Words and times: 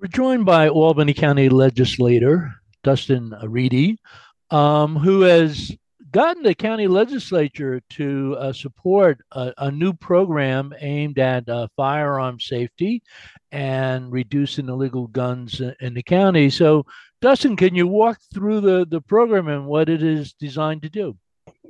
We're 0.00 0.06
joined 0.06 0.46
by 0.46 0.68
Albany 0.68 1.12
County 1.12 1.48
legislator 1.48 2.52
Dustin 2.84 3.34
Reilly, 3.42 3.98
um, 4.48 4.94
who 4.94 5.22
has 5.22 5.76
gotten 6.12 6.44
the 6.44 6.54
county 6.54 6.86
legislature 6.86 7.80
to 7.90 8.36
uh, 8.38 8.52
support 8.52 9.18
a, 9.32 9.52
a, 9.58 9.72
new 9.72 9.92
program 9.92 10.72
aimed 10.78 11.18
at 11.18 11.48
uh, 11.48 11.66
firearm 11.76 12.38
safety 12.38 13.02
and 13.50 14.12
reducing 14.12 14.68
illegal 14.68 15.08
guns 15.08 15.60
in 15.80 15.94
the 15.94 16.02
county. 16.04 16.48
So, 16.48 16.86
Dustin, 17.20 17.56
can 17.56 17.74
you 17.74 17.88
walk 17.88 18.20
through 18.32 18.60
the, 18.60 18.86
the 18.88 19.00
program 19.00 19.48
and 19.48 19.66
what 19.66 19.88
it 19.88 20.04
is 20.04 20.32
designed 20.32 20.82
to 20.82 20.88
do? 20.88 21.16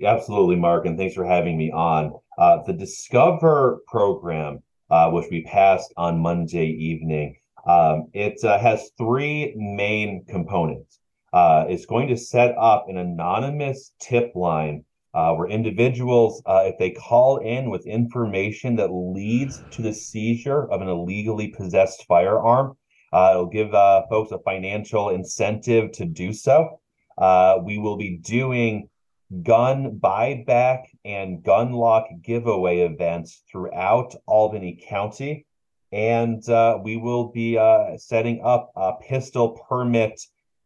Absolutely, 0.05 0.57
Mark, 0.57 0.85
and 0.85 0.99
thanks 0.99 1.15
for 1.15 1.25
having 1.25 1.57
me 1.57 1.73
on. 1.73 2.13
Uh, 2.37 2.63
the 2.65 2.75
Discover 2.75 3.81
program, 3.87 4.63
uh, 4.91 5.11
which 5.13 5.31
we 5.31 5.45
passed 5.45 5.95
on 5.97 6.21
Monday 6.21 6.67
evening, 6.67 7.38
um, 7.69 8.09
it 8.15 8.43
uh, 8.45 8.59
has 8.59 8.91
three 8.97 9.53
main 9.57 10.25
components. 10.27 11.01
Uh, 11.33 11.67
it's 11.69 11.85
going 11.85 12.09
to 12.09 12.17
set 12.17 12.55
up 12.59 12.87
an 12.89 12.97
anonymous 12.97 13.93
tip 14.01 14.33
line 14.35 14.85
uh, 15.13 15.35
where 15.35 15.49
individuals, 15.49 16.43
uh, 16.47 16.63
if 16.65 16.79
they 16.79 16.91
call 16.91 17.37
in 17.39 17.69
with 17.69 17.87
information 17.87 18.77
that 18.77 18.89
leads 18.89 19.63
to 19.71 19.83
the 19.83 19.93
seizure 19.93 20.71
of 20.73 20.81
an 20.81 20.89
illegally 20.89 21.49
possessed 21.49 22.07
firearm, 22.09 22.75
uh, 23.13 23.31
it'll 23.33 23.47
give 23.47 23.75
uh, 23.75 24.03
folks 24.09 24.33
a 24.33 24.39
financial 24.39 25.11
incentive 25.11 25.93
to 25.93 26.07
do 26.07 26.33
so. 26.33 26.81
we 27.65 27.79
will 27.79 27.99
be 27.99 28.17
doing 28.17 28.89
gun 29.43 29.99
buyback 30.03 30.85
and 31.05 31.43
gun 31.43 31.73
lock 31.73 32.07
giveaway 32.23 32.81
events 32.81 33.43
throughout 33.51 34.15
Albany 34.27 34.83
County 34.89 35.45
and 35.93 36.47
uh, 36.49 36.79
we 36.83 36.97
will 36.97 37.29
be 37.29 37.57
uh, 37.57 37.97
setting 37.97 38.41
up 38.45 38.73
uh, 38.77 38.93
pistol 39.01 39.59
permit 39.69 40.21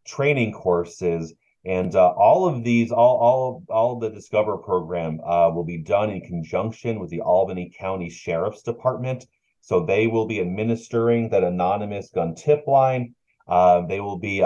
training 0.06 0.52
courses. 0.52 1.34
And 1.64 1.94
uh, 1.94 2.08
all 2.08 2.48
of 2.48 2.64
these, 2.64 2.90
all 2.90 3.16
all 3.18 3.64
all 3.68 3.98
the 4.00 4.10
Discover 4.10 4.58
program 4.58 5.20
uh, 5.24 5.48
will 5.50 5.64
be 5.64 5.78
done 5.78 6.10
in 6.10 6.20
conjunction 6.20 6.98
with 6.98 7.10
the 7.10 7.20
Albany 7.20 7.72
County 7.78 8.10
Sheriff's 8.10 8.62
Department. 8.62 9.26
So 9.60 9.86
they 9.86 10.08
will 10.08 10.26
be 10.26 10.40
administering 10.40 11.28
that 11.30 11.44
anonymous 11.44 12.10
gun 12.12 12.34
tip 12.34 12.66
line. 12.66 13.14
Uh, 13.46 13.86
they 13.86 14.00
will 14.00 14.18
be, 14.18 14.36
you 14.36 14.42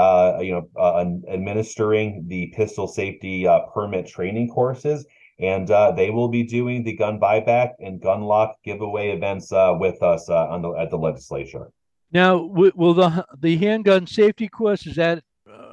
know, 0.76 1.22
administering 1.30 2.26
the 2.28 2.52
pistol 2.54 2.86
safety 2.86 3.46
permit 3.72 4.06
training 4.06 4.48
courses, 4.48 5.06
and 5.38 5.70
uh, 5.70 5.92
they 5.92 6.10
will 6.10 6.28
be 6.28 6.42
doing 6.42 6.82
the 6.82 6.96
gun 6.96 7.20
buyback 7.20 7.72
and 7.78 8.00
gun 8.00 8.22
lock 8.22 8.56
giveaway 8.64 9.10
events 9.10 9.52
uh, 9.52 9.74
with 9.78 10.02
us 10.02 10.28
uh, 10.30 10.46
on 10.48 10.62
the 10.62 10.70
at 10.72 10.90
the 10.90 10.96
legislature. 10.96 11.70
Now, 12.12 12.42
will 12.42 12.94
the 12.94 13.26
the 13.38 13.56
handgun 13.56 14.06
safety 14.06 14.48
course 14.48 14.86
is 14.86 14.96
that 14.96 15.22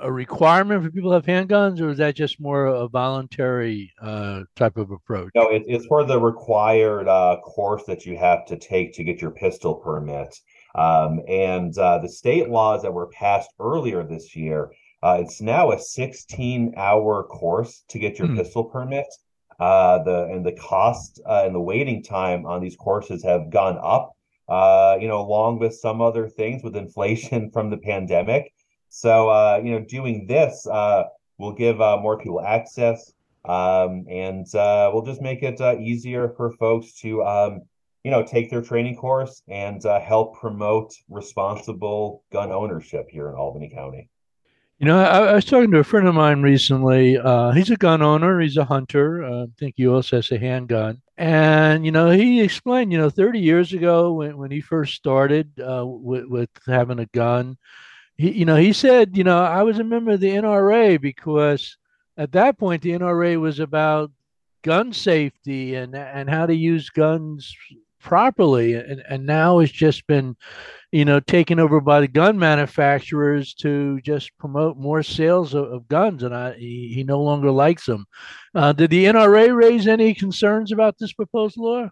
a 0.02 0.12
requirement 0.12 0.84
for 0.84 0.92
people 0.92 1.12
to 1.12 1.16
have 1.16 1.26
handguns, 1.26 1.80
or 1.80 1.90
is 1.90 1.98
that 1.98 2.16
just 2.16 2.40
more 2.40 2.66
a 2.66 2.88
voluntary 2.90 3.94
uh, 4.02 4.42
type 4.56 4.76
of 4.76 4.92
approach? 4.92 5.32
No, 5.34 5.50
it, 5.50 5.64
it's 5.66 5.86
for 5.86 6.04
the 6.04 6.20
required 6.20 7.08
uh, 7.08 7.38
course 7.42 7.84
that 7.88 8.06
you 8.06 8.18
have 8.18 8.46
to 8.48 8.58
take 8.58 8.94
to 8.96 9.04
get 9.04 9.22
your 9.22 9.32
pistol 9.32 9.76
permit. 9.76 10.36
Um, 10.76 11.22
and 11.28 11.78
uh, 11.78 12.00
the 12.00 12.10
state 12.10 12.50
laws 12.50 12.82
that 12.82 12.94
were 12.94 13.08
passed 13.08 13.52
earlier 13.60 14.04
this 14.04 14.36
year, 14.36 14.72
it's 15.04 15.40
now 15.40 15.72
a 15.72 15.80
16 15.80 16.74
hour 16.76 17.24
course 17.24 17.84
to 17.90 18.00
get 18.00 18.20
your 18.20 18.28
hmm. 18.28 18.38
pistol 18.38 18.66
permit 18.66 19.06
uh, 19.64 20.04
the 20.04 20.26
and 20.26 20.46
the 20.46 20.52
cost 20.52 21.22
uh, 21.26 21.44
and 21.46 21.56
the 21.56 21.66
waiting 21.72 22.04
time 22.04 22.46
on 22.46 22.62
these 22.62 22.76
courses 22.76 23.24
have 23.24 23.50
gone 23.50 23.78
up. 23.82 24.16
Uh, 24.50 24.98
you 25.00 25.08
know, 25.08 25.22
along 25.22 25.58
with 25.58 25.74
some 25.74 26.02
other 26.02 26.28
things 26.28 26.62
with 26.64 26.76
inflation 26.76 27.50
from 27.54 27.70
the 27.70 27.78
pandemic. 27.78 28.54
So, 28.90 29.30
uh, 29.30 29.62
you 29.64 29.72
know, 29.72 29.80
doing 29.80 30.28
this 30.28 30.68
uh, 30.68 31.04
will 31.38 31.54
give 31.54 31.80
uh, 31.80 31.98
more 31.98 32.18
people 32.20 32.42
access, 32.42 33.14
um, 33.46 34.06
and 34.10 34.46
uh, 34.54 34.92
will 34.94 35.06
just 35.06 35.22
make 35.22 35.44
it 35.44 35.62
uh, 35.62 35.78
easier 35.80 36.34
for 36.36 36.52
folks 36.52 36.94
to, 37.00 37.24
um, 37.24 37.62
you 38.04 38.12
know, 38.12 38.22
take 38.22 38.50
their 38.50 38.62
training 38.62 38.98
course 38.98 39.42
and 39.48 39.84
uh, 39.86 40.00
help 40.02 40.38
promote 40.38 40.94
responsible 41.10 42.24
gun 42.34 42.52
ownership 42.52 43.08
here 43.10 43.30
in 43.30 43.36
Albany 43.36 43.70
County. 43.74 44.10
You 44.84 44.90
know, 44.90 45.00
I, 45.00 45.20
I, 45.28 45.36
was 45.36 45.46
talking 45.46 45.72
to 45.72 45.80
a 45.80 45.84
friend 45.86 46.10
of 46.10 46.14
mine 46.14 46.42
recently. 46.42 47.18
Uh, 47.18 47.52
he's 47.52 47.70
a 47.70 47.78
gun 47.78 48.02
owner. 48.02 48.42
He's 48.42 48.58
a 48.58 48.66
hunter. 48.66 49.24
Uh, 49.24 49.44
I 49.44 49.48
think 49.58 49.76
he 49.78 49.88
also 49.88 50.18
has 50.18 50.30
a 50.30 50.38
handgun. 50.38 51.02
And 51.18 51.86
you 51.86 51.92
know, 51.94 52.10
he 52.10 52.42
explained, 52.42 52.92
you 52.92 52.98
know, 52.98 53.10
30 53.10 53.40
years 53.40 53.72
ago 53.72 54.12
when, 54.12 54.36
when 54.36 54.52
he 54.52 54.60
first 54.60 54.96
started 54.96 55.58
uh, 55.58 55.86
with, 55.86 56.26
with 56.26 56.50
having 56.68 57.00
a 57.00 57.06
gun, 57.14 57.58
he, 58.18 58.32
you 58.32 58.44
know, 58.44 58.58
he 58.58 58.74
said, 58.74 59.16
you 59.16 59.24
know, 59.24 59.42
I 59.42 59.64
was 59.64 59.80
a 59.80 59.86
member 59.86 60.12
of 60.12 60.20
the 60.20 60.32
NRA 60.32 61.00
because 61.00 61.78
at 62.18 62.34
that 62.34 62.58
point 62.58 62.82
the 62.82 62.92
NRA 62.92 63.40
was 63.40 63.62
about 63.62 64.12
gun 64.64 64.92
safety 64.92 65.76
and 65.76 65.96
and 65.96 66.30
how 66.30 66.46
to 66.46 66.54
use 66.54 66.90
guns 66.90 67.56
properly 68.04 68.74
and, 68.74 69.02
and 69.10 69.26
now 69.26 69.60
it's 69.60 69.72
just 69.72 70.06
been 70.08 70.36
you 70.92 71.06
know 71.06 71.22
taken 71.22 71.58
over 71.58 71.80
by 71.80 72.02
the 72.02 72.08
gun 72.08 72.38
manufacturers 72.38 73.54
to 73.54 74.00
just 74.02 74.38
promote 74.38 74.78
more 74.78 75.02
sales 75.02 75.54
of, 75.54 75.72
of 75.72 75.88
guns 75.88 76.22
and 76.22 76.36
I, 76.36 76.54
he, 76.54 76.92
he, 76.94 77.04
no 77.04 77.22
longer 77.22 77.50
likes 77.50 77.86
them 77.86 78.06
uh, 78.54 78.74
did 78.74 78.92
the 78.92 79.06
nra 79.06 79.56
raise 79.56 79.88
any 79.88 80.14
concerns 80.14 80.72
about 80.74 80.98
this 81.00 81.14
proposed 81.14 81.58
law 81.58 81.90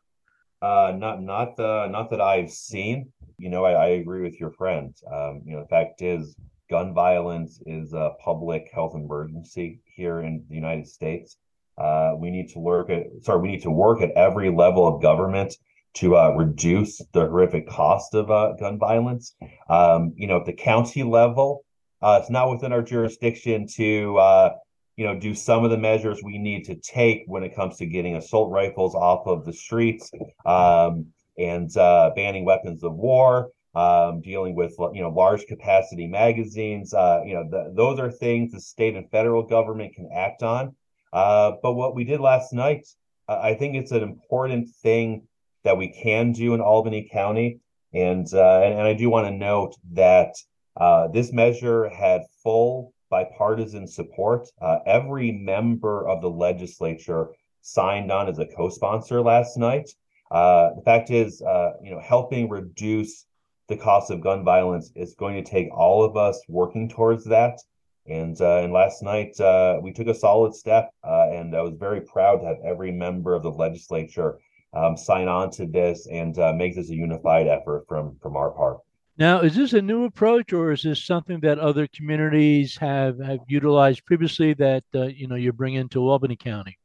uh, 0.62 0.94
not 0.96 1.24
not 1.24 1.58
uh, 1.60 1.88
not 1.88 2.12
that 2.12 2.22
i've 2.22 2.52
seen. 2.52 3.12
You 3.38 3.50
know 3.50 3.64
i, 3.64 3.72
I 3.72 3.88
agree 4.02 4.22
with 4.22 4.40
your 4.40 4.52
friend 4.52 4.94
um, 5.12 5.42
you 5.46 5.56
know 5.56 5.62
the 5.64 5.70
fact 5.70 6.02
is 6.02 6.36
gun 6.70 6.94
violence 6.94 7.62
is 7.66 7.94
a 7.94 8.12
public 8.24 8.70
health 8.74 8.96
emergency 8.96 9.80
here 9.86 10.22
in 10.22 10.44
the 10.50 10.56
united 10.56 10.88
states. 10.88 11.38
Uh, 11.78 12.14
we 12.18 12.30
need 12.30 12.50
to 12.50 12.60
work 12.60 12.90
at 12.90 13.06
sorry 13.22 13.42
we 13.42 13.48
need 13.48 13.64
to 13.64 13.72
work 13.72 14.02
at 14.02 14.12
every 14.12 14.52
level 14.52 14.86
of 14.86 15.02
government 15.02 15.56
to 15.94 16.16
uh, 16.16 16.30
reduce 16.30 17.00
the 17.12 17.22
horrific 17.22 17.68
cost 17.68 18.14
of 18.14 18.32
uh, 18.32 18.54
gun 18.54 18.80
violence. 18.80 19.36
Um, 19.70 20.14
you 20.16 20.28
know, 20.28 20.38
at 20.38 20.46
the 20.46 20.54
county 20.54 21.04
level, 21.04 21.66
uh, 22.02 22.20
it's 22.22 22.32
not 22.32 22.50
within 22.50 22.72
our 22.72 22.82
jurisdiction 22.82 23.68
to, 23.76 24.18
uh, 24.18 24.54
you 24.96 25.06
know, 25.06 25.20
do 25.20 25.34
some 25.34 25.64
of 25.64 25.72
the 25.72 25.78
measures 25.78 26.22
we 26.24 26.38
need 26.38 26.66
to 26.66 26.76
take 26.76 27.24
when 27.28 27.44
it 27.44 27.56
comes 27.56 27.78
to 27.78 27.86
getting 27.86 28.16
assault 28.16 28.52
rifles 28.52 28.96
off 28.96 29.28
of 29.28 29.46
the 29.46 29.54
streets 29.54 30.12
um, 30.46 31.08
and 31.38 31.76
uh, 31.78 32.12
banning 32.16 32.46
weapons 32.46 32.84
of 32.84 32.94
war. 32.94 33.50
Um, 33.74 34.20
dealing 34.20 34.54
with 34.54 34.76
you 34.94 35.02
know 35.02 35.08
large 35.08 35.46
capacity 35.46 36.06
magazines, 36.06 36.94
uh, 36.94 37.22
you 37.26 37.34
know 37.34 37.72
those 37.74 38.00
are 38.00 38.12
things 38.12 38.52
the 38.52 38.60
state 38.60 38.98
and 38.98 39.10
federal 39.10 39.44
government 39.44 39.96
can 39.96 40.10
act 40.14 40.44
on. 40.44 40.76
but 41.14 41.76
what 41.76 41.96
we 41.96 42.04
did 42.04 42.20
last 42.20 42.52
night, 42.52 42.86
I 43.30 43.54
think 43.54 43.76
it's 43.76 43.92
an 43.92 44.04
important 44.04 44.68
thing 44.84 45.26
that 45.64 45.78
we 45.78 45.90
can 45.90 46.32
do 46.32 46.54
in 46.54 46.62
Albany 46.62 47.08
County. 47.12 47.60
And, 47.94 48.28
uh, 48.34 48.62
and, 48.62 48.74
and, 48.74 48.88
I 48.88 48.94
do 48.94 49.10
want 49.10 49.28
to 49.28 49.32
note 49.32 49.76
that 49.92 50.34
uh, 50.78 51.08
this 51.10 51.34
measure 51.34 51.90
had 51.90 52.22
full 52.42 52.94
bipartisan 53.10 53.88
support. 53.88 54.48
Uh, 54.62 54.80
every 54.86 55.32
member 55.32 56.08
of 56.08 56.22
the 56.22 56.30
legislature 56.30 57.28
signed 57.62 58.12
on 58.12 58.30
as 58.30 58.40
a 58.40 58.46
co-sponsor 58.46 59.22
last 59.22 59.58
night. 59.58 59.90
Uh, 60.32 60.70
the 60.76 60.82
fact 60.84 61.12
is, 61.12 61.42
uh, 61.42 61.74
you 61.84 61.92
know, 61.92 62.00
helping 62.00 62.48
reduce 62.48 63.26
the 63.68 63.76
cost 63.76 64.10
of 64.10 64.22
gun 64.22 64.46
violence 64.46 64.92
is 64.96 65.14
going 65.16 65.42
to 65.42 65.50
take 65.50 65.68
all 65.74 66.04
of 66.04 66.16
us 66.16 66.42
working 66.48 66.88
towards 66.88 67.26
that. 67.26 67.60
And 68.08 68.40
uh, 68.42 68.60
and 68.60 68.74
last 68.74 69.04
night 69.04 69.36
we 69.84 69.92
took 69.94 70.08
a 70.08 70.16
solid 70.16 70.56
step, 70.56 70.92
and 71.04 71.56
I 71.56 71.62
was 71.62 71.76
very 71.78 72.02
proud 72.02 72.38
to 72.38 72.48
have 72.48 72.58
every 72.66 72.92
member 72.92 73.36
of 73.36 73.44
the 73.44 73.52
legislature 73.52 74.40
um, 74.74 74.96
sign 74.98 75.28
on 75.28 75.52
to 75.52 75.66
this 75.66 76.08
and 76.08 76.38
uh, 76.40 76.54
make 76.54 76.76
this 76.76 76.90
a 76.90 76.96
unified 76.96 77.48
effort 77.48 77.86
from 77.88 78.18
from 78.22 78.36
our 78.36 78.52
part. 78.52 78.78
Now, 79.18 79.42
is 79.42 79.56
this 79.56 79.74
a 79.74 79.82
new 79.82 80.06
approach, 80.06 80.54
or 80.54 80.72
is 80.72 80.84
this 80.84 81.04
something 81.04 81.42
that 81.42 81.60
other 81.60 81.88
communities 81.88 82.78
have 82.78 83.20
have 83.20 83.40
utilized 83.48 84.06
previously 84.06 84.54
that 84.56 84.84
uh, 84.96 85.06
you 85.06 85.28
know 85.28 85.36
you're 85.36 85.54
bringing 85.54 85.90
to 85.90 86.02
Albany 86.02 86.36
County? 86.36 86.78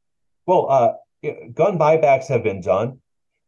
Well, 0.45 0.69
uh, 0.69 0.93
gun 1.53 1.77
buybacks 1.79 2.27
have 2.27 2.43
been 2.43 2.61
done, 2.61 2.99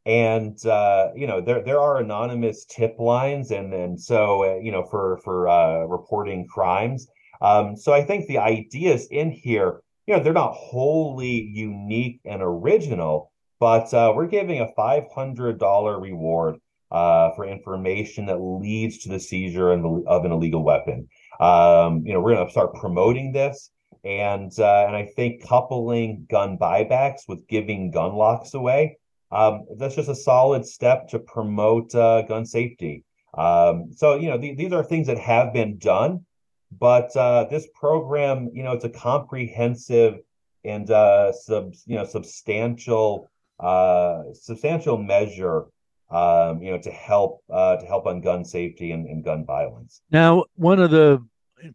and 0.06 0.66
uh, 0.66 1.10
you 1.16 1.28
know 1.28 1.42
there 1.42 1.62
there 1.64 1.80
are 1.80 1.98
anonymous 1.98 2.66
tip 2.66 2.96
lines, 3.00 3.52
and 3.52 3.74
and 3.74 4.00
so 4.00 4.44
uh, 4.44 4.60
you 4.60 4.72
know 4.72 4.84
for 4.84 5.20
for 5.24 5.48
uh, 5.48 5.84
reporting 5.84 6.48
crimes. 6.48 7.08
Um, 7.42 7.76
so 7.76 7.94
I 7.94 8.04
think 8.04 8.28
the 8.28 8.38
ideas 8.38 9.08
in 9.12 9.32
here, 9.32 9.82
you 10.08 10.16
know, 10.16 10.22
they're 10.22 10.34
not 10.34 10.54
wholly 10.54 11.42
unique 11.54 12.20
and 12.26 12.42
original, 12.42 13.32
but 13.60 13.94
uh, 13.94 14.14
we're 14.16 14.28
giving 14.28 14.62
a 14.62 14.68
$500 14.78 16.02
reward 16.02 16.56
uh, 16.92 17.32
for 17.36 17.46
information 17.46 18.26
that 18.28 18.38
leads 18.38 19.00
to 19.00 19.10
the 19.10 19.20
seizure 19.20 19.72
of 19.72 20.26
an 20.26 20.32
illegal 20.32 20.64
weapon. 20.64 21.08
Um, 21.40 22.04
you 22.06 22.14
know, 22.14 22.22
we're 22.22 22.36
going 22.36 22.46
to 22.46 22.52
start 22.52 22.74
promoting 22.76 23.32
this, 23.32 23.72
and 24.04 24.52
uh, 24.60 24.86
and 24.88 24.96
I 24.96 25.06
think 25.16 25.46
coupling 25.48 26.26
gun 26.30 26.58
buybacks 26.58 27.28
with 27.28 27.48
giving 27.48 27.92
gun 27.92 28.14
locks 28.16 28.54
away. 28.54 28.98
Um, 29.32 29.66
that's 29.78 29.96
just 29.96 30.10
a 30.10 30.16
solid 30.16 30.66
step 30.66 31.08
to 31.10 31.20
promote 31.20 31.94
uh, 31.94 32.24
gun 32.24 32.46
safety. 32.46 33.04
Um, 33.38 33.92
so 33.96 34.16
you 34.16 34.30
know 34.30 34.40
th- 34.40 34.58
these 34.58 34.74
are 34.74 34.84
things 34.84 35.08
that 35.08 35.20
have 35.20 35.54
been 35.54 35.78
done, 35.78 36.26
but 36.72 37.16
uh, 37.16 37.46
this 37.46 37.68
program, 37.80 38.50
you 38.54 38.64
know, 38.64 38.74
it's 38.74 38.86
a 38.86 38.90
comprehensive 38.90 40.20
and 40.66 40.90
uh, 40.90 41.32
sub 41.32 41.74
you 41.86 41.96
know 41.96 42.06
substantial 42.06 43.30
uh, 43.60 44.24
substantial 44.34 44.98
measure 44.98 45.66
um, 46.12 46.62
you 46.62 46.72
know 46.72 46.80
to 46.80 46.92
help 46.92 47.44
uh, 47.52 47.78
to 47.78 47.86
help 47.86 48.08
on 48.08 48.22
gun 48.22 48.44
safety 48.44 48.92
and, 48.92 49.08
and 49.08 49.24
gun 49.24 49.46
violence. 49.46 50.02
Now, 50.12 50.46
one 50.56 50.80
of 50.80 50.92
the 50.92 51.26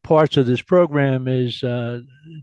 parts 0.03 0.37
of 0.37 0.47
this 0.47 0.63
program 0.63 1.29
is 1.29 1.63
uh, 1.63 2.01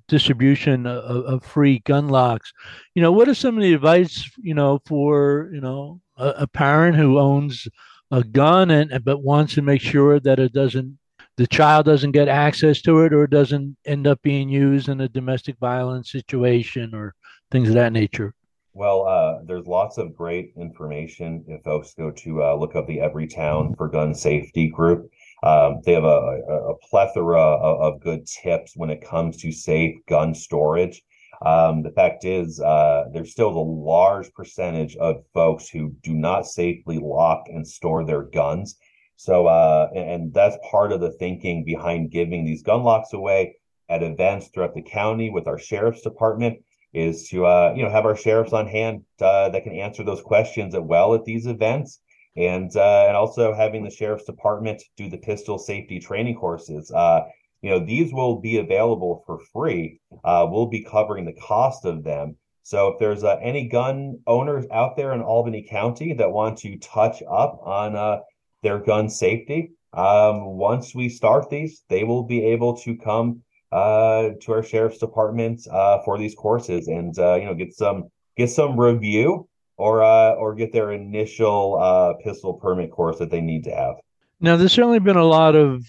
distribution 0.08 0.86
of, 0.86 1.26
of, 1.26 1.44
free 1.44 1.80
gun 1.80 2.08
locks. 2.08 2.54
You 2.94 3.02
know, 3.02 3.12
what 3.12 3.28
are 3.28 3.34
some 3.34 3.58
of 3.58 3.64
the 3.64 3.74
advice 3.74 4.30
you 4.38 4.54
know 4.54 4.80
for 4.86 5.50
you 5.54 5.62
know 5.62 6.02
a, 6.18 6.30
a 6.40 6.48
parent 6.48 6.96
who 6.96 7.20
owns 7.20 7.68
a 8.12 8.24
gun 8.24 8.72
and 8.72 9.04
but 9.04 9.24
wants 9.24 9.56
to 9.56 9.62
make 9.62 9.82
sure 9.82 10.20
that 10.20 10.40
it 10.40 10.54
doesn't 10.54 10.98
the 11.38 11.48
child 11.48 11.86
doesn't 11.86 12.12
get 12.12 12.28
access 12.28 12.82
to 12.82 13.00
it 13.00 13.14
or 13.14 13.26
doesn't 13.26 13.76
end 13.86 14.06
up 14.06 14.22
being 14.22 14.50
used 14.50 14.90
in 14.90 15.02
a 15.02 15.10
domestic 15.10 15.58
violence 15.60 16.12
situation 16.12 16.94
or 16.94 17.16
things 17.50 17.70
of 17.70 17.76
that 17.76 17.94
nature? 17.94 18.34
Well, 18.74 19.06
uh, 19.06 19.44
there's 19.44 19.68
lots 19.68 19.98
of 19.98 20.16
great 20.16 20.54
information 20.56 21.44
if 21.48 21.62
folks 21.64 21.94
go 21.94 22.10
to 22.10 22.44
uh, 22.44 22.56
look 22.56 22.76
up 22.76 22.88
the 22.88 23.00
Everytown 23.00 23.76
for 23.76 23.90
Gun 23.90 24.16
Safety 24.16 24.70
group. 24.70 25.12
Um, 25.44 25.82
they 25.86 25.92
have 25.94 26.06
a, 26.06 26.40
a, 26.48 26.72
a 26.72 26.78
plethora 26.78 27.42
of, 27.42 27.96
of, 27.96 28.02
good 28.02 28.26
tips 28.26 28.74
when 28.76 28.90
it 28.90 29.06
comes 29.06 29.38
to 29.38 29.52
safe 29.52 29.96
gun 30.08 30.34
storage. 30.34 31.02
Um, 31.46 31.82
the 31.82 31.92
fact 31.92 32.24
is, 32.24 32.62
uh, 32.62 33.06
there's 33.12 33.32
still 33.32 33.50
a 33.50 33.60
large 33.60 34.32
percentage 34.34 34.96
of 34.98 35.26
folks 35.34 35.68
who 35.68 35.94
do 36.04 36.14
not 36.14 36.46
safely 36.46 36.98
lock 36.98 37.48
and 37.48 37.68
store 37.68 38.06
their 38.06 38.22
guns. 38.22 38.78
So, 39.18 39.48
uh, 39.48 39.90
and 39.96 40.34
that's 40.34 40.58
part 40.70 40.94
of 40.94 41.02
the 41.02 41.12
thinking 41.12 41.66
behind 41.66 42.12
giving 42.12 42.46
these 42.46 42.64
gun 42.64 42.84
locks 42.84 43.12
away 43.12 43.56
at 43.90 44.04
events 44.04 44.48
throughout 44.48 44.76
the 44.76 44.82
county 44.82 45.30
with 45.30 45.48
our 45.48 45.60
sheriff's 45.60 46.02
department 46.04 46.60
is 46.94 47.30
to, 47.30 47.46
uh, 47.46 47.74
you 47.76 47.84
know, 47.84 47.90
have 47.90 48.06
our 48.06 48.16
sheriffs 48.16 48.54
on 48.54 48.68
hand 48.68 49.04
uh, 49.22 49.50
that 49.50 49.64
can 49.64 49.74
answer 49.74 50.04
those 50.04 50.22
questions 50.22 50.76
at 50.76 50.84
well 50.84 51.14
at 51.14 51.26
these 51.26 51.48
events. 51.48 52.02
And, 52.36 52.74
uh, 52.76 53.06
and 53.08 53.18
also 53.18 53.54
having 53.54 53.84
the 53.84 53.90
sheriff's 53.90 54.26
department 54.26 54.82
do 54.96 55.10
the 55.10 55.18
pistol 55.18 55.58
safety 55.58 56.00
training 56.00 56.36
courses. 56.36 56.90
Uh, 56.90 57.22
you 57.62 57.70
know, 57.70 57.86
these 57.86 58.14
will 58.14 58.40
be 58.40 58.58
available 58.58 59.24
for 59.26 59.40
free. 59.52 60.00
Uh, 60.24 60.48
we'll 60.50 60.68
be 60.68 60.84
covering 60.84 61.26
the 61.26 61.34
cost 61.34 61.86
of 61.86 62.04
them. 62.04 62.38
So 62.64 62.88
if 62.90 63.00
there's 63.00 63.24
uh, 63.24 63.38
any 63.42 63.68
gun 63.68 64.20
owners 64.28 64.66
out 64.72 64.96
there 64.96 65.12
in 65.14 65.22
Albany 65.22 65.68
County 65.70 66.14
that 66.14 66.32
want 66.32 66.60
to 66.60 66.78
touch 66.78 67.22
up 67.30 67.60
on 67.64 68.22
their 68.62 68.80
gun 68.80 69.10
safety. 69.10 69.72
Um, 69.94 70.46
once 70.46 70.96
we 70.96 71.10
start 71.10 71.50
these, 71.50 71.84
they 71.90 72.04
will 72.04 72.24
be 72.24 72.46
able 72.46 72.78
to 72.78 72.96
come 72.96 73.44
uh, 73.72 74.30
to 74.42 74.54
our 74.54 74.64
sheriff's 74.64 74.98
department 74.98 75.66
uh, 75.72 76.00
for 76.04 76.18
these 76.18 76.36
courses 76.36 76.88
and 76.88 77.18
uh, 77.20 77.36
you 77.36 77.46
know 77.46 77.54
get 77.54 77.74
some 77.74 78.10
get 78.38 78.50
some 78.50 78.80
review 78.80 79.48
or 79.78 80.04
uh, 80.04 80.32
or 80.34 80.54
get 80.54 80.72
their 80.72 80.92
initial 80.92 81.80
uh, 81.82 82.14
pistol 82.24 82.54
permit 82.54 82.92
course 82.92 83.18
that 83.20 83.32
they 83.32 83.42
need 83.42 83.64
to 83.64 83.72
have. 83.72 83.96
Now, 84.40 84.58
there's 84.58 84.74
certainly 84.74 85.00
been 85.00 85.18
a 85.18 85.24
lot 85.24 85.56
of 85.56 85.86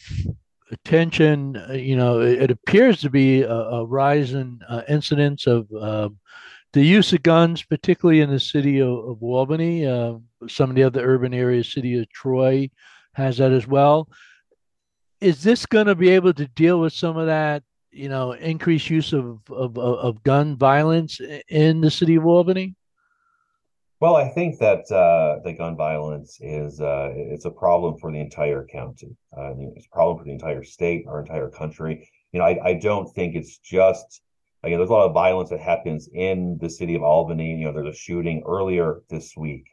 attention. 0.70 1.56
Uh, 1.56 1.72
you 1.72 1.96
know, 1.96 2.20
it, 2.20 2.42
it 2.42 2.50
appears 2.50 3.00
to 3.00 3.10
be 3.10 3.42
a, 3.42 3.50
a 3.50 3.84
rise 3.84 4.34
in 4.34 4.60
incidents 4.88 5.46
of 5.46 5.66
um, 5.72 6.18
the 6.72 6.84
use 6.84 7.12
of 7.12 7.22
guns, 7.22 7.62
particularly 7.62 8.20
in 8.20 8.30
the 8.30 8.40
city 8.40 8.80
of, 8.80 8.88
of 8.88 9.22
Albany. 9.22 9.86
Uh, 9.86 10.14
some 10.48 10.70
of 10.70 10.76
the 10.76 10.82
other 10.82 11.04
urban 11.04 11.34
areas, 11.34 11.72
city 11.72 11.98
of 11.98 12.08
Troy, 12.10 12.70
has 13.14 13.38
that 13.38 13.52
as 13.52 13.66
well. 13.66 14.08
Is 15.20 15.42
this 15.42 15.66
going 15.66 15.86
to 15.86 15.94
be 15.94 16.10
able 16.10 16.32
to 16.34 16.48
deal 16.48 16.80
with 16.80 16.92
some 16.92 17.16
of 17.16 17.26
that, 17.26 17.62
you 17.92 18.08
know, 18.08 18.32
increased 18.32 18.90
use 18.90 19.12
of, 19.12 19.40
of, 19.50 19.78
of 19.78 20.22
gun 20.22 20.56
violence 20.56 21.20
in 21.48 21.80
the 21.80 21.90
city 21.90 22.16
of 22.16 22.26
Albany? 22.26 22.74
Well, 24.00 24.16
I 24.16 24.28
think 24.28 24.58
that 24.58 24.90
uh, 24.90 25.40
the 25.44 25.52
gun 25.52 25.76
violence 25.76 26.38
is 26.40 26.80
uh, 26.80 27.10
it's 27.14 27.44
a 27.44 27.50
problem 27.50 27.98
for 27.98 28.10
the 28.10 28.18
entire 28.18 28.66
county. 28.66 29.16
Uh, 29.36 29.52
it's 29.76 29.86
a 29.86 29.90
problem 29.90 30.18
for 30.18 30.24
the 30.24 30.32
entire 30.32 30.64
state, 30.64 31.04
our 31.06 31.20
entire 31.20 31.50
country. 31.50 32.10
You 32.32 32.40
know, 32.40 32.46
I, 32.46 32.58
I 32.64 32.74
don't 32.74 33.06
think 33.14 33.36
it's 33.36 33.58
just 33.58 34.22
Again, 34.64 34.78
there's 34.78 34.90
a 34.90 34.92
lot 34.92 35.06
of 35.06 35.12
violence 35.12 35.50
that 35.50 35.60
happens 35.60 36.08
in 36.12 36.56
the 36.60 36.70
city 36.70 36.94
of 36.94 37.02
Albany. 37.02 37.56
You 37.56 37.64
know, 37.64 37.72
there's 37.72 37.94
a 37.94 37.98
shooting 37.98 38.44
earlier 38.46 39.02
this 39.10 39.36
week. 39.36 39.66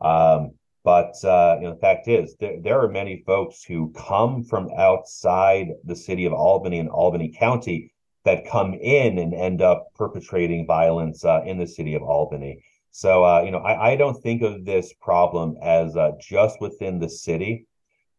Um, 0.00 0.52
but 0.86 1.16
uh, 1.24 1.56
you 1.58 1.66
know, 1.66 1.74
the 1.74 1.80
fact 1.80 2.06
is, 2.06 2.36
there, 2.38 2.60
there 2.62 2.80
are 2.80 2.88
many 2.88 3.24
folks 3.26 3.64
who 3.64 3.92
come 3.96 4.44
from 4.44 4.70
outside 4.78 5.72
the 5.82 5.96
city 5.96 6.26
of 6.26 6.32
Albany 6.32 6.78
and 6.78 6.88
Albany 6.88 7.34
County 7.36 7.92
that 8.24 8.48
come 8.48 8.72
in 8.72 9.18
and 9.18 9.34
end 9.34 9.60
up 9.60 9.88
perpetrating 9.96 10.64
violence 10.64 11.24
uh, 11.24 11.42
in 11.44 11.58
the 11.58 11.66
city 11.66 11.94
of 11.94 12.02
Albany. 12.02 12.62
So, 12.92 13.24
uh, 13.24 13.42
you 13.42 13.50
know, 13.50 13.58
I, 13.58 13.94
I, 13.94 13.96
don't 13.96 14.22
think 14.22 14.42
of 14.42 14.64
this 14.64 14.92
problem 15.00 15.56
as 15.60 15.96
uh, 15.96 16.12
just 16.20 16.60
within 16.60 17.00
the 17.00 17.08
city, 17.08 17.66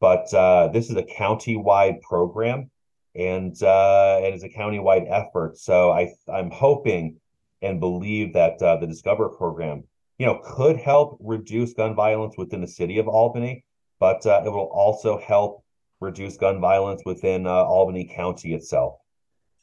but 0.01 0.31
uh, 0.33 0.67
this 0.67 0.89
is 0.89 0.97
a 0.97 1.03
county-wide 1.03 2.01
program 2.01 2.69
and 3.15 3.53
uh, 3.63 4.19
it's 4.23 4.43
a 4.43 4.49
countywide 4.49 5.09
effort. 5.09 5.57
So 5.57 5.91
I 5.91 6.11
I'm 6.27 6.51
hoping 6.51 7.15
and 7.61 7.79
believe 7.79 8.33
that 8.33 8.59
the 8.59 8.85
Discover 8.85 9.29
program, 9.29 9.85
you 10.17 10.25
know, 10.25 10.41
could 10.43 10.77
help 10.77 11.17
reduce 11.21 11.73
gun 11.73 11.95
violence 11.95 12.35
within 12.37 12.61
the 12.61 12.67
city 12.67 12.97
of 12.99 13.07
Albany, 13.07 13.63
but 13.99 14.25
uh, 14.25 14.41
it 14.45 14.49
will 14.49 14.69
also 14.73 15.19
help 15.19 15.63
reduce 15.99 16.37
gun 16.37 16.59
violence 16.59 17.01
within 17.05 17.47
uh, 17.47 17.51
Albany 17.51 18.05
County 18.05 18.53
itself. 18.53 18.99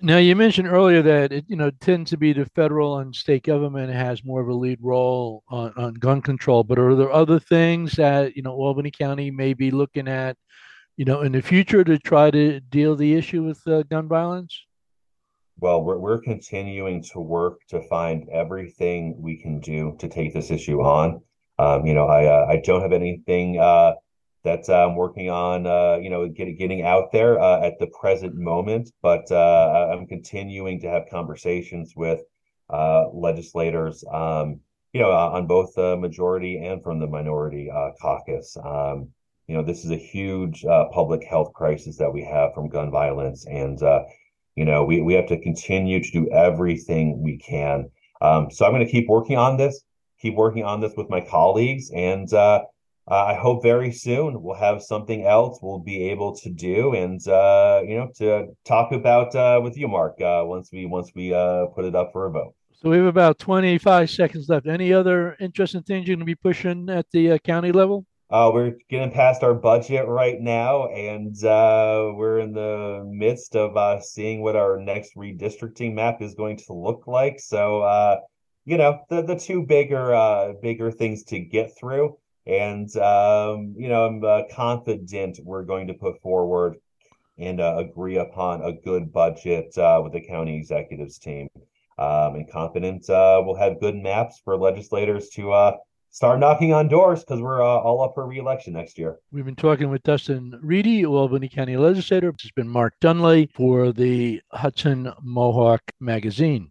Now 0.01 0.19
you 0.19 0.35
mentioned 0.37 0.69
earlier 0.69 1.03
that 1.03 1.33
it 1.33 1.45
you 1.49 1.56
know 1.56 1.71
tends 1.81 2.11
to 2.11 2.17
be 2.17 2.33
the 2.33 2.47
federal 2.47 2.99
and 2.99 3.15
state 3.15 3.45
government 3.45 3.93
has 3.93 4.25
more 4.25 4.41
of 4.41 4.49
a 4.49 4.55
lead 4.55 4.79
role 4.83 5.45
on, 5.49 5.73
on 5.77 5.95
gun 5.95 6.21
control, 6.21 6.65
but 6.65 6.79
are 6.79 6.95
there 6.95 7.12
other 7.12 7.39
things 7.39 7.93
that 7.93 8.37
you 8.37 8.43
know 8.43 8.53
Albany 8.53 8.91
County 8.91 9.31
may 9.31 9.55
be 9.55 9.71
looking 9.71 10.09
at 10.09 10.37
you 10.97 11.05
know, 11.05 11.23
in 11.23 11.33
the 11.33 11.43
future 11.43 11.83
to 11.85 11.99
try 11.99 12.31
to 12.31 12.61
deal 12.61 12.95
the 12.95 13.15
issue 13.15 13.43
with 13.43 13.67
uh, 13.67 13.83
gun 13.85 14.09
violence? 14.09 14.65
Well, 15.64 15.82
we're 15.82 15.96
we're 15.96 16.20
continuing 16.20 17.02
to 17.14 17.20
work 17.20 17.61
to 17.69 17.81
find 17.88 18.28
everything 18.28 19.16
we 19.19 19.38
can 19.38 19.61
do 19.61 19.96
to 19.99 20.08
take 20.08 20.34
this 20.34 20.50
issue 20.50 20.82
on. 20.82 21.22
Um, 21.58 21.87
you 21.87 21.94
know, 21.94 22.05
I 22.05 22.26
uh, 22.26 22.46
I 22.50 22.61
don't 22.62 22.82
have 22.82 22.93
anything 22.93 23.58
uh, 23.58 23.94
that 24.43 24.69
I'm 24.69 24.94
working 24.94 25.31
on. 25.31 25.66
Uh, 25.66 25.96
you 26.02 26.11
know, 26.11 26.28
getting 26.28 26.58
getting 26.58 26.82
out 26.82 27.12
there 27.12 27.40
uh, 27.40 27.62
at 27.62 27.78
the 27.78 27.87
present 27.99 28.34
moment, 28.34 28.90
but 29.00 29.24
uh, 29.32 29.89
I'm 29.91 30.06
continuing 30.06 30.81
to 30.81 30.91
have 30.91 31.05
conversations 31.10 31.94
with 31.96 32.20
uh, 32.69 33.08
legislators. 33.15 34.05
Um, 34.12 34.60
you 34.93 35.00
know, 35.00 35.12
on 35.12 35.46
both 35.46 35.74
the 35.77 35.96
majority 35.96 36.58
and 36.58 36.82
from 36.82 37.00
the 37.00 37.06
minority 37.06 37.70
caucus. 38.03 38.55
Um, 38.62 39.08
you 39.46 39.56
know, 39.56 39.62
this 39.62 39.84
is 39.84 39.91
a 39.91 39.96
huge 39.96 40.65
uh, 40.65 40.86
public 40.93 41.24
health 41.24 41.53
crisis 41.55 41.96
that 41.98 42.12
we 42.12 42.22
have 42.24 42.55
from 42.55 42.69
gun 42.69 42.91
violence, 42.91 43.46
and 43.46 43.82
uh, 43.82 44.03
you 44.56 44.65
know, 44.65 44.84
we 44.84 45.03
we 45.03 45.15
have 45.15 45.27
to 45.29 45.41
continue 45.41 46.03
to 46.03 46.11
do 46.11 46.31
everything 46.31 47.23
we 47.23 47.39
can. 47.39 47.91
Um, 48.20 48.51
so 48.51 48.65
I'm 48.65 48.73
going 48.73 48.84
to 48.84 48.91
keep 48.91 49.08
working 49.08 49.37
on 49.37 49.56
this, 49.56 49.82
keep 50.20 50.34
working 50.34 50.65
on 50.65 50.81
this 50.81 50.93
with 50.96 51.11
my 51.11 51.20
colleagues, 51.20 51.91
and 51.94 52.32
uh, 52.32 52.63
I 53.08 53.34
hope 53.34 53.63
very 53.63 53.93
soon 53.93 54.43
we'll 54.43 54.55
have 54.56 54.82
something 54.82 55.27
else 55.27 55.58
we'll 55.61 55.81
be 55.81 56.11
able 56.11 56.34
to 56.37 56.51
do, 56.51 56.94
and 56.94 57.27
uh, 57.27 57.82
you 57.87 57.96
know, 57.96 58.11
to 58.17 58.46
talk 58.65 58.93
about 58.93 59.34
uh, 59.34 59.61
with 59.63 59.77
you, 59.77 59.89
Mark, 59.89 60.20
uh, 60.20 60.43
once 60.44 60.70
we 60.73 60.87
once 60.87 61.11
we 61.15 61.31
put 61.75 61.84
it 61.84 61.94
up 61.94 62.13
for 62.13 62.27
a 62.27 62.31
vote. 62.31 62.55
So 62.73 62.91
we 62.91 62.99
have 62.99 63.06
about 63.06 63.39
25 63.39 64.11
seconds 64.11 64.49
left. 64.49 64.67
Any 64.67 64.93
other 64.93 65.37
interesting 65.41 65.82
things 65.82 66.06
you're 66.06 66.17
going 66.17 66.27
to 66.27 66.27
be 66.27 66.34
pushing 66.34 66.91
at 66.91 67.11
the 67.13 67.39
county 67.39 67.73
level? 67.73 68.05
Uh, 68.34 68.50
we're 68.53 68.74
getting 68.88 69.12
past 69.12 69.44
our 69.44 69.55
budget 69.55 70.08
right 70.08 70.41
now, 70.41 70.88
and 70.88 71.36
uh, 71.44 72.10
we're 72.17 72.41
in 72.41 72.53
the 72.53 73.00
midst 73.06 73.55
of 73.55 73.76
uh, 73.76 74.00
seeing 74.00 74.43
what 74.43 74.56
our 74.56 74.76
next 74.76 75.14
redistricting 75.14 75.94
map 75.94 76.20
is 76.20 76.34
going 76.34 76.56
to 76.56 76.72
look 76.72 77.06
like. 77.06 77.38
So, 77.38 77.82
uh, 77.82 78.17
you 78.64 78.76
know, 78.76 78.98
the 79.08 79.22
the 79.22 79.36
two 79.36 79.62
bigger 79.62 80.12
uh, 80.12 80.55
bigger 80.60 80.91
things 80.91 81.22
to 81.26 81.38
get 81.38 81.79
through, 81.79 82.19
and 82.44 82.88
um, 82.96 83.72
you 83.79 83.88
know, 83.88 84.06
I'm 84.06 84.24
uh, 84.24 84.41
confident 84.50 85.38
we're 85.44 85.62
going 85.62 85.86
to 85.86 85.94
put 85.94 86.20
forward 86.20 86.74
and 87.38 87.60
agree 87.60 88.17
upon 88.17 88.62
a 88.62 88.72
good 88.72 89.12
budget 89.12 89.74
with 89.76 90.12
the 90.12 90.26
county 90.29 90.56
executives 90.56 91.20
team. 91.20 91.46
Um, 91.98 92.34
and 92.34 92.50
confident 92.50 93.05
we'll 93.08 93.55
have 93.55 93.79
good 93.79 93.94
maps 93.94 94.41
for 94.44 94.56
legislators 94.56 95.29
to 95.34 95.53
start 96.15 96.39
knocking 96.39 96.73
on 96.73 96.87
doors 96.87 97.21
because 97.25 97.41
we're 97.41 97.61
uh, 97.61 97.67
all 97.67 98.01
up 98.01 98.15
for 98.15 98.25
reelection 98.25 98.73
next 98.73 98.97
year. 98.97 99.19
We've 99.33 99.44
been 99.44 99.56
talking 99.56 99.91
with 99.91 100.05
Dustin 100.05 100.59
Reilly, 100.63 101.05
Albany 101.05 101.49
County 101.49 101.77
Legislator. 101.77 102.31
This 102.31 102.43
has 102.43 102.53
been 102.53 102.69
Mark 102.69 102.94
Dunlea 103.01 103.51
for 103.53 103.91
the 103.91 104.41
Hudson 104.53 105.13
Mohawk 105.21 105.83
Magazine. 105.99 106.71